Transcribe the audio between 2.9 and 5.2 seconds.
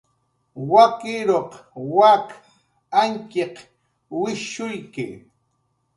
Añtxiq wishshuyki.